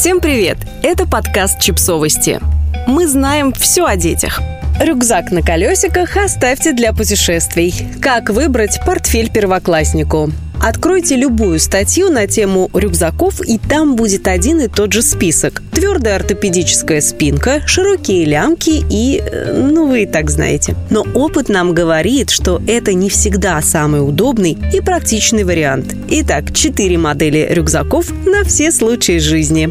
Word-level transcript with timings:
Всем 0.00 0.22
привет! 0.22 0.56
Это 0.82 1.06
подкаст 1.06 1.60
«Чипсовости». 1.60 2.40
Мы 2.86 3.06
знаем 3.06 3.52
все 3.52 3.84
о 3.84 3.96
детях. 3.96 4.40
Рюкзак 4.80 5.30
на 5.30 5.42
колесиках 5.42 6.16
оставьте 6.16 6.72
для 6.72 6.94
путешествий. 6.94 7.74
Как 8.00 8.30
выбрать 8.30 8.80
портфель 8.86 9.30
первокласснику? 9.30 10.30
Откройте 10.60 11.16
любую 11.16 11.58
статью 11.58 12.10
на 12.10 12.26
тему 12.26 12.68
рюкзаков, 12.74 13.40
и 13.40 13.56
там 13.58 13.96
будет 13.96 14.28
один 14.28 14.60
и 14.60 14.68
тот 14.68 14.92
же 14.92 15.00
список. 15.00 15.62
Твердая 15.72 16.16
ортопедическая 16.16 17.00
спинка, 17.00 17.62
широкие 17.66 18.26
лямки 18.26 18.84
и... 18.90 19.22
Э, 19.24 19.54
ну, 19.58 19.86
вы 19.86 20.02
и 20.02 20.06
так 20.06 20.30
знаете. 20.30 20.76
Но 20.90 21.06
опыт 21.14 21.48
нам 21.48 21.72
говорит, 21.72 22.28
что 22.28 22.60
это 22.66 22.92
не 22.92 23.08
всегда 23.08 23.62
самый 23.62 24.06
удобный 24.06 24.58
и 24.74 24.82
практичный 24.82 25.44
вариант. 25.44 25.94
Итак, 26.08 26.52
четыре 26.52 26.98
модели 26.98 27.48
рюкзаков 27.50 28.10
на 28.26 28.44
все 28.44 28.70
случаи 28.70 29.18
жизни. 29.18 29.70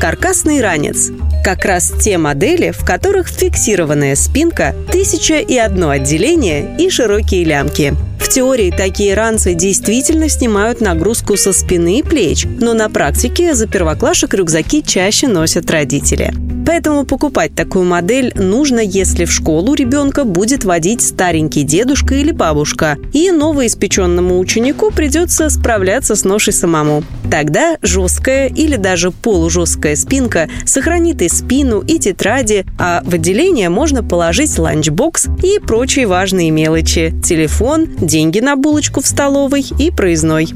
Каркасный 0.00 0.62
ранец 0.62 1.10
как 1.46 1.64
раз 1.64 1.92
те 2.00 2.18
модели, 2.18 2.72
в 2.72 2.84
которых 2.84 3.28
фиксированная 3.28 4.16
спинка, 4.16 4.74
тысяча 4.90 5.36
и 5.36 5.56
одно 5.56 5.90
отделение 5.90 6.74
и 6.76 6.90
широкие 6.90 7.44
лямки. 7.44 7.94
В 8.26 8.28
теории 8.28 8.72
такие 8.76 9.14
ранцы 9.14 9.54
действительно 9.54 10.28
снимают 10.28 10.80
нагрузку 10.80 11.36
со 11.36 11.52
спины 11.52 12.00
и 12.00 12.02
плеч, 12.02 12.44
но 12.44 12.74
на 12.74 12.90
практике 12.90 13.54
за 13.54 13.68
первоклашек 13.68 14.34
рюкзаки 14.34 14.82
чаще 14.82 15.28
носят 15.28 15.70
родители. 15.70 16.34
Поэтому 16.66 17.04
покупать 17.04 17.54
такую 17.54 17.84
модель 17.84 18.32
нужно, 18.34 18.80
если 18.80 19.24
в 19.24 19.30
школу 19.30 19.74
ребенка 19.74 20.24
будет 20.24 20.64
водить 20.64 21.00
старенький 21.00 21.62
дедушка 21.62 22.16
или 22.16 22.32
бабушка, 22.32 22.98
и 23.12 23.30
новоиспеченному 23.30 24.40
ученику 24.40 24.90
придется 24.90 25.48
справляться 25.48 26.16
с 26.16 26.24
ношей 26.24 26.52
самому. 26.52 27.04
Тогда 27.30 27.76
жесткая 27.82 28.48
или 28.48 28.74
даже 28.74 29.12
полужесткая 29.12 29.94
спинка 29.94 30.48
сохранит 30.64 31.22
и 31.22 31.28
спину, 31.28 31.80
и 31.80 32.00
тетради, 32.00 32.66
а 32.80 33.02
в 33.04 33.14
отделение 33.14 33.68
можно 33.68 34.02
положить 34.02 34.58
ланчбокс 34.58 35.28
и 35.44 35.60
прочие 35.60 36.08
важные 36.08 36.50
мелочи– 36.50 37.14
телефон, 37.24 37.86
на 38.24 38.56
булочку 38.56 39.00
в 39.00 39.06
столовой 39.06 39.64
и 39.78 39.90
проездной. 39.90 40.48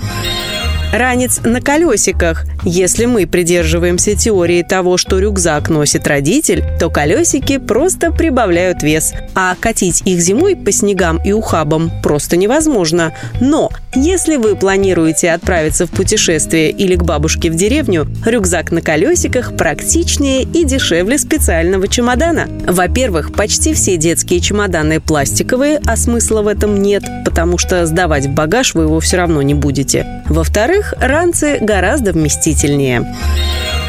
Ранец 0.93 1.41
на 1.45 1.61
колесиках. 1.61 2.45
Если 2.65 3.05
мы 3.05 3.27
придерживаемся 3.27 4.17
теории 4.17 4.63
того, 4.63 4.97
что 4.97 5.21
рюкзак 5.21 5.69
носит 5.69 6.07
родитель, 6.09 6.65
то 6.81 6.91
колесики 6.91 7.59
просто 7.59 8.11
прибавляют 8.11 8.83
вес, 8.83 9.13
а 9.35 9.55
катить 9.61 10.03
их 10.05 10.21
зимой 10.21 10.57
по 10.57 10.73
снегам 10.73 11.21
и 11.25 11.33
ухабам 11.33 11.93
просто 12.03 12.37
невозможно. 12.37 13.13
Но 13.41 13.71
если 13.95 14.37
вы 14.37 14.57
планируете 14.57 15.33
отправиться 15.33 15.87
в 15.87 15.91
путешествие 15.91 16.71
или 16.71 16.95
к 16.95 17.03
бабушке 17.03 17.51
в 17.51 17.57
деревню, 17.57 18.07
рюкзак 18.25 18.71
на 18.71 18.83
колесиках 18.83 19.57
практичнее 19.57 20.43
и 20.43 20.65
дешевле 20.65 21.19
специального 21.19 21.89
чемодана. 21.89 22.49
Во-первых, 22.67 23.33
почти 23.33 23.75
все 23.75 23.97
детские 23.97 24.41
чемоданы 24.41 25.01
пластиковые, 25.01 25.81
а 25.87 25.97
смысла 25.97 26.43
в 26.43 26.49
этом 26.49 26.81
нет, 26.81 27.03
потому 27.25 27.59
что 27.59 27.85
сдавать 27.87 28.27
в 28.27 28.31
багаж 28.31 28.75
вы 28.75 28.85
его 28.85 29.01
все 29.01 29.17
равно 29.17 29.43
не 29.43 29.55
будете. 29.55 30.23
Во-вторых, 30.29 30.95
ранцы 30.99 31.59
гораздо 31.61 32.13
вместительнее. 32.13 33.07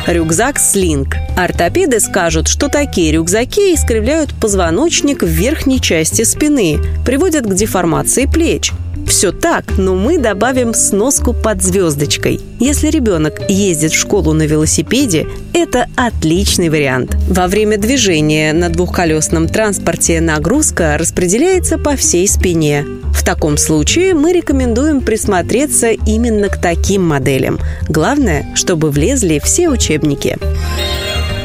Рюкзак 0.07 0.57
слинг. 0.59 1.15
Ортопеды 1.37 1.99
скажут, 1.99 2.47
что 2.47 2.69
такие 2.69 3.11
рюкзаки 3.11 3.73
искривляют 3.73 4.33
позвоночник 4.33 5.21
в 5.21 5.27
верхней 5.27 5.79
части 5.79 6.23
спины, 6.23 6.79
приводят 7.05 7.45
к 7.45 7.53
деформации 7.53 8.25
плеч. 8.25 8.71
Все 9.07 9.31
так, 9.31 9.77
но 9.77 9.95
мы 9.95 10.17
добавим 10.17 10.73
сноску 10.73 11.33
под 11.33 11.61
звездочкой. 11.61 12.39
Если 12.59 12.89
ребенок 12.89 13.41
ездит 13.49 13.91
в 13.91 13.99
школу 13.99 14.33
на 14.33 14.43
велосипеде, 14.43 15.27
это 15.53 15.87
отличный 15.95 16.69
вариант. 16.69 17.15
Во 17.27 17.47
время 17.47 17.77
движения 17.77 18.53
на 18.53 18.69
двухколесном 18.69 19.47
транспорте 19.47 20.19
нагрузка 20.21 20.97
распределяется 20.97 21.77
по 21.77 21.95
всей 21.95 22.27
спине. 22.27 22.85
В 23.13 23.23
таком 23.23 23.57
случае 23.57 24.13
мы 24.13 24.33
рекомендуем 24.33 25.01
присмотреться 25.01 25.91
именно 25.91 26.47
к 26.47 26.59
таким 26.59 27.05
моделям. 27.05 27.59
Главное, 27.87 28.47
чтобы 28.55 28.89
влезли 28.89 29.39
все 29.43 29.69
учебники. 29.91 30.37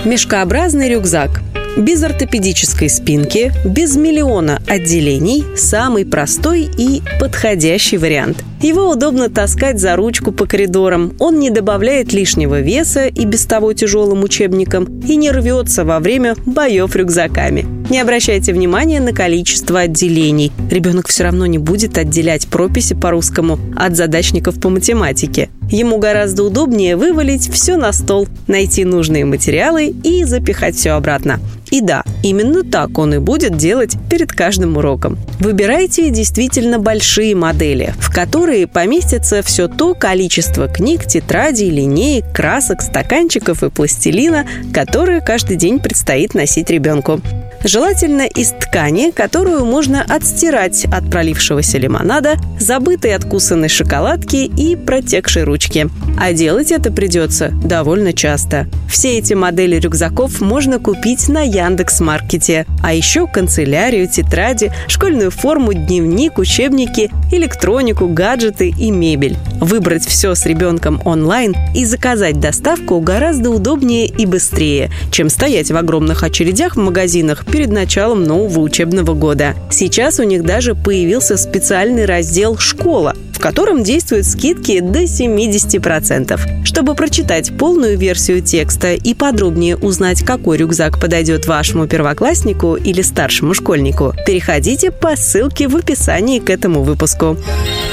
Мешкообразный 0.05 0.89
рюкзак– 0.89 1.43
без 1.77 2.03
ортопедической 2.03 2.89
спинки, 2.89 3.53
без 3.67 3.97
миллиона 3.97 4.63
отделений– 4.67 5.45
самый 5.57 6.07
простой 6.07 6.71
и 6.79 7.03
подходящий 7.21 7.99
вариант. 7.99 8.43
Его 8.63 8.89
удобно 8.89 9.29
таскать 9.29 9.79
за 9.79 9.95
ручку 9.95 10.33
по 10.33 10.47
коридорам, 10.47 11.13
он 11.19 11.39
не 11.39 11.51
добавляет 11.51 12.15
лишнего 12.15 12.61
веса 12.61 13.09
и 13.09 13.27
без 13.27 13.45
того 13.45 13.75
тяжелым 13.75 14.25
учебникам 14.25 14.85
и 15.07 15.17
не 15.17 15.31
рвется 15.31 15.85
во 15.85 16.01
время 16.01 16.35
боев 16.47 16.97
рюкзаками. 16.97 17.67
Не 17.91 18.01
обращайте 18.01 18.55
внимания 18.55 19.01
на 19.01 19.13
количество 19.13 19.81
отделений. 19.81 20.53
Ребенок 20.71 21.09
все 21.09 21.25
равно 21.25 21.45
не 21.45 21.59
будет 21.59 21.99
отделять 21.99 22.47
прописи 22.47 22.95
по-русскому 22.95 23.59
от 23.77 23.97
задачников 23.97 24.59
по 24.61 24.71
математике. 24.71 25.51
Ему 25.71 25.99
гораздо 25.99 26.45
удобнее 26.45 26.97
вывалить 26.97 27.53
все 27.53 27.77
на 27.77 27.93
стол, 27.93 28.29
найти 28.47 28.85
нужные 28.85 29.25
материалы 29.25 29.95
и 30.03 30.25
запихать 30.25 30.77
все 30.77 30.91
обратно. 30.91 31.41
И 31.71 31.81
да, 31.81 32.05
именно 32.23 32.63
так 32.63 32.97
он 32.99 33.15
и 33.15 33.19
будет 33.19 33.57
делать 33.57 33.97
перед 34.09 34.31
каждым 34.31 34.77
уроком. 34.77 35.19
Выбирайте 35.41 36.11
действительно 36.11 36.79
большие 36.79 37.35
модели, 37.35 37.93
в 37.99 38.13
которые 38.13 38.69
поместится 38.69 39.43
все 39.43 39.67
то 39.67 39.95
количество 39.95 40.69
книг, 40.69 41.07
тетрадей, 41.07 41.71
линеек, 41.71 42.33
красок, 42.33 42.81
стаканчиков 42.83 43.65
и 43.65 43.71
пластилина, 43.71 44.47
которые 44.73 45.21
каждый 45.21 45.57
день 45.57 45.81
предстоит 45.81 46.35
носить 46.35 46.71
ребенку. 46.71 47.21
Желательно 47.65 48.23
из 48.23 48.51
ткани, 48.51 49.11
которую 49.11 49.65
можно 49.65 50.05
отстирать 50.09 50.85
от 50.85 51.11
пролившегося 51.11 51.79
лимонада, 51.79 52.37
забытой 52.59 53.15
откусанной 53.15 53.69
шоколадки 53.69 54.37
и 54.37 54.77
протекшей 54.77 55.45
ручки. 55.45 55.89
А 56.19 56.33
делать 56.33 56.73
это 56.73 56.91
придется 56.91 57.51
довольно 57.65 58.13
часто. 58.13 58.67
Все 58.89 59.19
эти 59.19 59.35
модели 59.35 59.77
рюкзаков 59.77 60.41
можно 60.41 60.79
купить 60.79 61.29
на 61.29 61.43
Яндекс.Маркете. 61.43 62.67
А 62.83 62.95
еще 62.95 63.27
канцелярию, 63.27 64.09
тетради, 64.09 64.73
школьную 64.89 65.31
форму, 65.31 65.75
дневник, 65.75 66.39
учебники, 66.39 67.11
электронику, 67.31 68.09
гаджеты 68.09 68.71
и 68.71 68.91
мебель. 68.91 69.37
Выбрать 69.61 70.07
все 70.07 70.35
с 70.35 70.47
ребенком 70.47 71.01
онлайн 71.05 71.55
и 71.75 71.85
заказать 71.85 72.41
доставку 72.41 73.01
гораздо 73.01 73.51
удобнее 73.51 74.07
и 74.07 74.25
быстрее, 74.27 74.91
чем 75.11 75.29
стоять 75.29 75.71
в 75.71 75.77
огромных 75.77 76.23
очередях 76.23 76.77
в 76.77 76.81
магазинах 76.81 77.45
перед 77.45 77.71
началом 77.71 78.25
нового 78.25 78.61
учебного 78.61 79.15
года. 79.15 79.55
Сейчас 79.71 80.19
у 80.21 80.23
них 80.23 80.45
даже 80.45 80.75
появился 80.75 81.37
специальный 81.37 82.07
раздел 82.47 82.59
«Школа», 82.59 83.15
в 83.33 83.41
котором 83.41 83.83
действуют 83.83 84.27
скидки 84.27 84.81
до 84.81 85.03
70%. 85.03 86.65
Чтобы 86.65 86.95
прочитать 86.95 87.57
полную 87.57 87.99
версию 87.99 88.41
текста 88.41 88.95
и 88.95 89.15
подробнее 89.15 89.77
узнать, 89.77 90.23
какой 90.23 90.59
рюкзак 90.59 91.01
подойдет 91.01 91.47
вашему 91.47 91.87
первокласснику 91.87 92.77
или 92.77 93.03
старшему 93.03 93.55
школьнику, 93.55 94.15
переходите 94.27 94.91
по 94.91 95.17
ссылке 95.17 95.69
в 95.69 95.77
описании 95.77 96.39
к 96.39 96.51
этому 96.51 96.83
выпуску. 96.83 97.37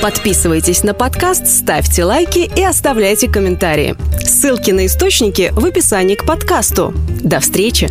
Подписывайтесь 0.02 0.84
на 0.84 0.94
подкаст, 0.94 1.48
ставьте 1.48 2.04
лайки 2.04 2.50
и 2.56 2.64
оставляйте 2.64 3.28
комментарии. 3.28 3.96
Ссылки 4.24 4.72
на 4.72 4.86
источники 4.86 5.52
в 5.54 5.66
описании 5.66 6.16
к 6.16 6.26
подкасту. 6.26 6.94
До 7.24 7.40
встречи! 7.40 7.90